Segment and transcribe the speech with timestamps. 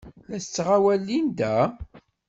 [0.29, 1.55] La tettɣawal Linda?